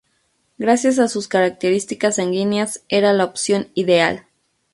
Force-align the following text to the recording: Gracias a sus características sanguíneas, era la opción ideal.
Gracias 0.57 0.97
a 0.97 1.07
sus 1.07 1.27
características 1.27 2.15
sanguíneas, 2.15 2.81
era 2.89 3.13
la 3.13 3.23
opción 3.23 3.67
ideal. 3.75 4.25